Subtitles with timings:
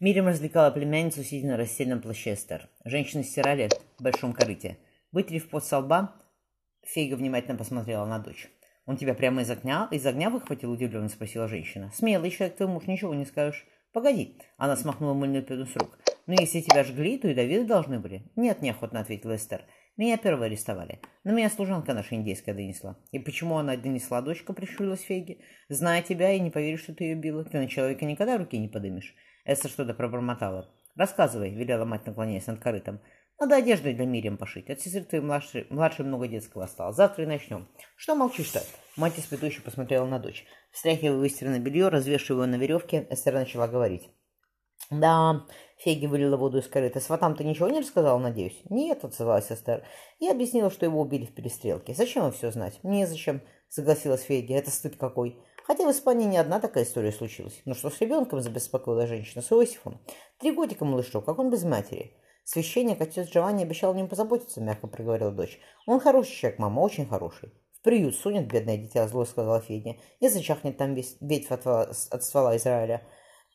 [0.00, 2.70] Мирим развлекала племянницу, сидя на расстеленном плаще Эстер.
[2.86, 3.68] Женщины стирали
[3.98, 4.78] в большом корыте.
[5.12, 6.14] Вытерев пот со лба,
[6.86, 8.48] Фейга внимательно посмотрела на дочь.
[8.86, 11.92] «Он тебя прямо из огня, из огня выхватил?»– удивленно спросила женщина.
[11.94, 13.66] «Смелый человек, твой муж, ничего не скажешь».
[13.92, 15.98] «Погоди!»– она смахнула мыльную пену с рук.
[16.26, 18.22] «Ну, если тебя жгли, то и Давида должны были».
[18.36, 19.66] «Нет»,– неохотно ответила Эстер.
[19.98, 21.00] «Меня первого арестовали.
[21.24, 22.96] Но меня служанка наша индейская донесла».
[23.10, 25.42] «И почему она донесла, дочка?»– прищурилась Фейги.
[25.68, 27.44] «Зная тебя, и не поверишь, что ты ее била.
[27.44, 29.14] Ты на человека никогда руки не подымешь».
[29.44, 30.68] Эстер что-то пробормотала.
[30.96, 33.00] «Рассказывай»,— велела мать, наклоняясь над корытом.
[33.38, 34.68] «Надо одежду для Мириам пошить.
[34.68, 36.96] От сестры твоей младшей, младшей много детского осталось.
[36.96, 37.68] Завтра и начнем».
[37.96, 38.62] «Что молчишь-то?»
[38.96, 40.44] Мать испытующе посмотрела на дочь.
[40.72, 44.10] Встряхивая выстиранное белье, развешивая его на веревке, Эстер начала говорить.
[44.90, 45.46] «Да»,—
[45.78, 47.00] Феги вылила воду из корыта.
[47.00, 49.84] «Сватам ты ничего не рассказал, надеюсь?» «Нет»,— отзывалась Эстер.
[50.18, 51.94] «Я объяснила, что его убили в перестрелке.
[51.94, 54.52] Зачем вам все знать?» «Незачем»,— согласилась Феги.
[54.52, 55.38] «Это стыд какой».
[55.66, 57.60] Хотя в Испании не одна такая история случилась.
[57.64, 60.00] Но что с ребенком забеспокоила женщина, с Иосифом?
[60.38, 62.16] Три годика малышу, как он без матери.
[62.44, 65.60] Священник, отец Джованни, обещал о нем позаботиться, мягко проговорила дочь.
[65.86, 67.52] Он хороший человек, мама, очень хороший.
[67.72, 72.24] В приют сунет бедное дитя, зло сказала Федя, и зачахнет там весь ветвь от, от
[72.24, 73.06] ствола Израиля.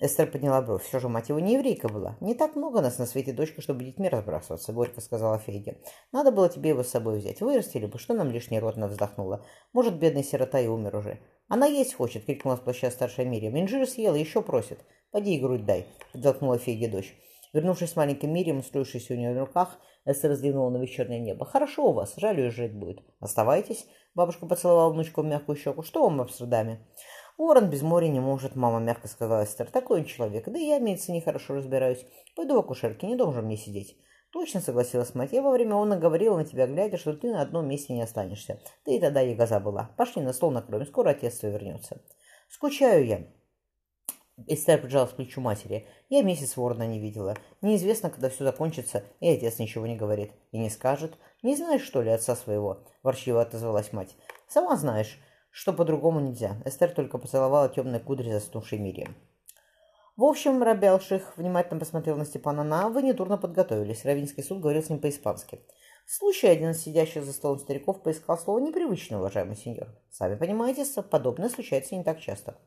[0.00, 0.82] Эстер подняла бровь.
[0.84, 2.16] Все же мать его не еврейка была.
[2.20, 5.80] Не так много нас на свете, дочка, чтобы детьми разбрасываться, горько сказала Фейге.
[6.10, 7.40] Надо было тебе его с собой взять.
[7.40, 9.46] Вырастили бы, что нам лишний рот вздохнула.
[9.72, 11.20] Может, бедный сирота и умер уже.
[11.52, 13.50] Она есть хочет, крикнула с плаща старшая Мирия.
[13.50, 14.78] Инжир съела, еще просит.
[15.10, 17.14] Поди и грудь дай, вздохнула Фейге дочь.
[17.52, 21.44] Вернувшись с маленькой Мирием, устроившейся у нее на руках, Эстер раздвинула на вечернее небо.
[21.44, 23.02] «Хорошо у вас, жаль уезжать будет.
[23.20, 23.84] Оставайтесь».
[24.14, 25.82] Бабушка поцеловала внучку в мягкую щеку.
[25.82, 26.88] «Что вам в Амстердаме?»
[27.36, 29.70] «Ворон без моря не может»,— мама мягко сказала Эстер.
[29.70, 30.48] «Такой он человек.
[30.48, 32.06] Да и я в медицине хорошо разбираюсь.
[32.34, 33.98] Пойду в акушерке, не должен мне сидеть».
[34.32, 35.32] «Точно»,— согласилась мать.
[35.32, 38.60] «Я во время он говорила на тебя, глядя, что ты на одном месте не останешься.
[38.86, 39.90] Да и тогда ягоза была.
[39.96, 42.00] Пошли на стол накроем, скоро отец твой вернется».
[42.48, 43.26] «Скучаю я».
[44.46, 45.86] Эстер прижалась к плечу матери.
[46.08, 47.36] «Я месяц ворона не видела.
[47.60, 50.32] Неизвестно, когда все закончится, и отец ничего не говорит.
[50.50, 51.18] И не скажет.
[51.42, 54.16] Не знаешь, что ли, отца своего?» Ворчливо отозвалась мать.
[54.48, 55.20] «Сама знаешь»
[55.52, 56.56] что по-другому нельзя.
[56.64, 59.14] Эстер только поцеловала темные кудри заснувшей Мирием.
[60.14, 64.04] В общем, Рабелших внимательно посмотрел на Степана на «Вы недурно подготовились».
[64.04, 65.60] Равинский суд говорил с ним по-испански.
[66.04, 69.88] В случае один из сидящих за столом стариков поискал слово непривычно, уважаемый сеньор.
[70.10, 72.58] Сами понимаете, подобное случается не так часто.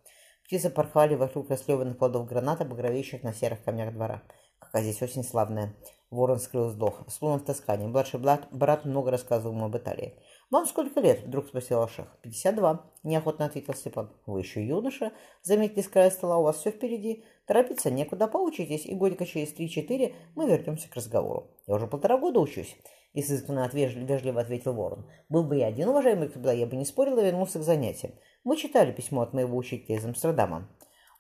[0.45, 4.23] Птицы порхали вокруг расклеванных плодов граната, багровеющих на серых камнях двора.
[4.57, 5.75] Какая здесь осень славная.
[6.09, 7.03] Ворон скрыл вздох.
[7.09, 7.87] Словно в Тоскане.
[7.87, 10.15] Младший брат, брат много рассказывал ему об Италии.
[10.51, 12.07] «Вам сколько лет?»– вдруг спросил Ашах.
[12.21, 14.11] «Пятьдесят два»,– неохотно ответил Степан.
[14.25, 15.11] «Вы еще юноша.
[15.41, 17.25] Заметьте, с края стола у вас все впереди.
[17.45, 21.51] Торопиться некуда, поучитесь, и годика через три-четыре мы вернемся к разговору.
[21.67, 22.75] Я уже полтора года учусь».
[23.13, 25.09] И сысканно вежливо ответил Ворон.
[25.29, 28.13] «Был бы я один, уважаемый когда я бы не спорил и вернулся к занятиям.
[28.43, 30.67] Вы читали письмо от моего учителя из Амстердама».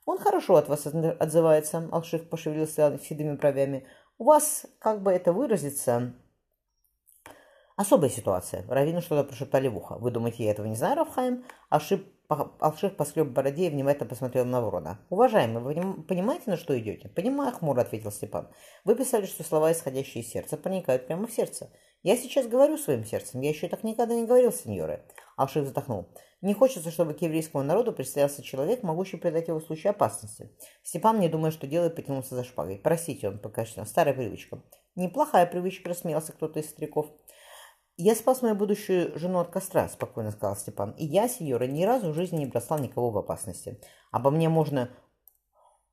[0.05, 3.87] «Он хорошо от вас отзывается»,– Алших пошевелился седыми бровями.
[4.17, 6.13] «У вас, как бы это выразиться,
[7.75, 8.65] Особая ситуация.
[8.69, 9.97] Равину что-то прошептали в ухо.
[9.97, 11.43] Вы думаете, я этого не знаю, Рафхайм?
[11.69, 14.99] Алших, Алших поскреб бороде и внимательно посмотрел на ворона.
[15.09, 18.49] «Уважаемый, вы понимаете, на что идете?» «Понимаю»,— хмуро ответил Степан.
[18.83, 21.69] «Вы писали, что слова, исходящие из сердца, проникают прямо в сердце.
[22.01, 23.41] Я сейчас говорю своим сердцем.
[23.41, 25.03] Я еще так никогда не говорил, сеньоры».
[25.37, 26.09] Алших вздохнул.
[26.41, 30.51] «Не хочется, чтобы к еврейскому народу представился человек, могущий предать его в случае опасности».
[30.83, 32.79] Степан, не думая, что делает, потянулся за шпагой.
[32.83, 33.85] «Простите, он покачал.
[33.85, 34.63] Старая привычка».
[34.95, 37.07] «Неплохая привычка»,— рассмеялся кто-то из стариков.
[37.97, 40.91] «Я спас мою будущую жену от костра»,— спокойно сказал Степан.
[40.97, 43.79] «И я, сеньора, ни разу в жизни не бросал никого в опасности.
[44.11, 44.89] Обо мне можно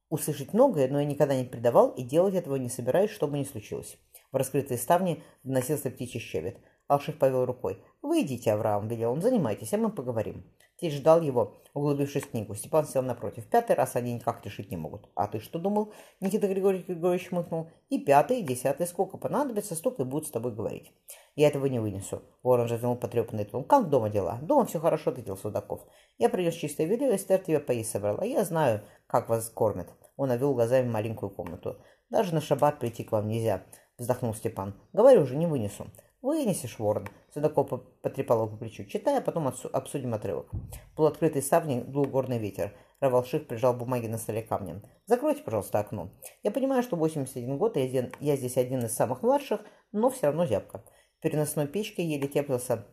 [0.08, 3.44] услышать многое, но я никогда не предавал и делать этого не собираюсь, что бы ни
[3.44, 3.98] случилось».
[4.32, 6.58] В раскрытые ставни доносился птичий щебет.
[6.88, 7.80] Алших повел рукой.
[8.02, 10.44] «Вы идите, Авраам»,— велел он,— «занимайтесь, а мы поговорим».
[10.78, 12.56] Тесть ждал его, углубившись в книгу.
[12.56, 13.46] Степан сел напротив.
[13.46, 15.08] Пятый раз они никак решить не могут.
[15.14, 17.70] «А ты что думал?» Никита Григорьевич Григорьевич хмыкнул.
[17.91, 18.88] «И пятый, и десятый.
[18.88, 20.92] Сколько понадобится, столько и будут с тобой говорить».
[21.34, 22.22] «Я этого не вынесу».
[22.43, 23.65] Ворон развернул потрепанный тон.
[23.65, 25.81] «Как дома дела?» «Дома все хорошо»,— ответил Судаков.
[26.19, 28.25] «Я принес чистое белье, Эстер тебе поесть собрала.
[28.25, 29.88] Я знаю, как вас кормят».
[30.16, 31.77] Он овел глазами маленькую комнату.
[32.10, 33.62] «Даже на шаббат прийти к вам нельзя»,—
[33.98, 34.74] вздохнул Степан.
[34.92, 35.86] «Говорю же, не вынесу».
[36.21, 38.84] «Вынесешь, ворон!» Судаков потрепал его по плечу.
[38.84, 40.51] «Читай, а потом обсудим отрывок».
[40.95, 42.72] Полуоткрытый ставни дул горный ветер.
[43.01, 44.83] Равалших прижал бумаги на столе камнем.
[45.06, 46.10] «Закройте, пожалуйста, окно.
[46.45, 50.47] Я понимаю, что 81 год, и я здесь один из самых младших, но все равно
[50.47, 50.84] зябко».
[51.22, 52.84] Переносной печке еле теплился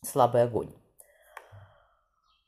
[0.00, 0.72] слабый огонь.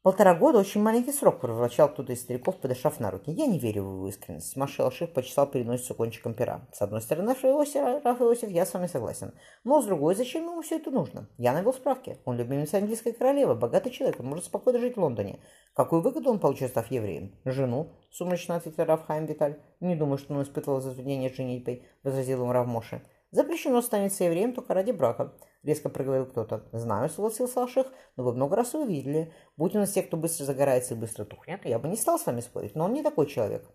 [0.03, 3.33] Полтора года– очень маленький срок, проворчал кто-то из стариков, подышав на руки.
[3.33, 4.57] Я не верю в его искренность.
[4.57, 6.69] Маша Алших почесал переносицу кончиком пера.
[6.73, 9.35] С одной стороны, Раф Иосиф, я с вами согласен.
[9.65, 11.29] Но с другой, зачем ему все это нужно?
[11.37, 12.17] Я навел справки.
[12.25, 15.41] Он любимец английской королевы, богатый человек, он может спокойно жить в Лондоне.
[15.75, 17.35] Какую выгоду он получил, став евреем?
[17.45, 17.91] Жену?
[18.11, 19.61] Сумрачно ответил Раф Хайм Виталь.
[19.81, 23.03] Не думаю, что он испытывал затруднение женитьбой, возразил ему Рав Моше.
[23.31, 25.35] Запрещено становиться евреем только ради брака.—
[25.65, 26.69] резко проговорил кто-то.
[26.73, 29.33] «Знаю»,— согласился Алших,— «но вы много раз его видели.
[29.57, 32.27] Будь у нас те, кто быстро загорается и быстро тухнет, я бы не стал с
[32.27, 33.69] вами спорить, но он не такой человек.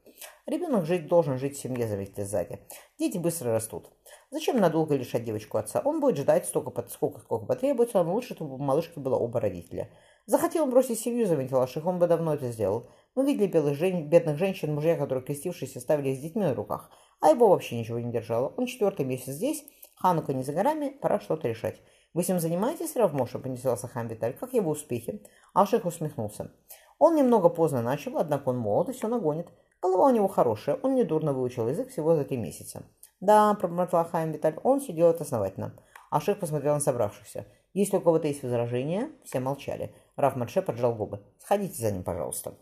[0.45, 2.59] Ребенок жить должен жить в семье, заметьте сзади.
[2.97, 3.91] Дети быстро растут.
[4.31, 5.81] Зачем надолго лишать девочку отца?
[5.83, 9.89] Он будет ждать столько, сколько, сколько потребуется, но лучше, чтобы у малышки было оба родителя.
[10.25, 12.87] Захотел он бросить семью, заметил Алших, он бы давно это сделал.
[13.13, 14.07] Мы видели белых жен...
[14.07, 16.89] бедных женщин, мужья, которые, крестившись, оставили их с детьми на руках,
[17.23, 18.53] а его вообще ничего не держало.
[18.57, 19.63] Он четвертый месяц здесь,
[19.95, 21.79] Ханука не за горами, пора что-то решать.
[22.13, 23.39] Вы этим занимаетесь, Равмоша?
[23.39, 24.33] поинтересовался хам Виталь.
[24.33, 25.23] Как его успехи?
[25.53, 26.51] Алших усмехнулся.
[26.99, 29.47] Он немного поздно начал, однако он молод и все нагонит.
[29.81, 32.83] Голова у него хорошая, он недурно выучил язык всего за три месяца.
[33.21, 35.73] Да, пробормотал Хайм Виталь, он все делает основательно.
[36.11, 37.47] Аших посмотрел на собравшихся.
[37.73, 39.95] Если у кого-то есть возражения, все молчали.
[40.17, 41.23] Раф Марше поджал губы.
[41.39, 42.55] Сходите за ним, пожалуйста.